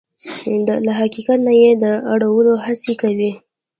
[0.85, 3.31] له حقیقت نه يې د اړولو هڅې کوي.